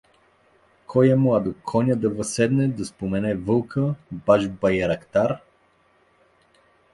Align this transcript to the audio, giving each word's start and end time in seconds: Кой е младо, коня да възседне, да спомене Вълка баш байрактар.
Кой 0.87 1.09
е 1.09 1.15
младо, 1.15 1.53
коня 1.65 1.95
да 1.95 2.09
възседне, 2.09 2.67
да 2.67 2.85
спомене 2.85 3.35
Вълка 3.35 3.95
баш 4.11 4.49
байрактар. 4.49 5.39